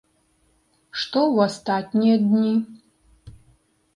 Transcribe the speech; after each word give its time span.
Што 1.01 1.19
ў 1.33 1.37
астатнія 1.51 2.15
дні? 2.23 2.53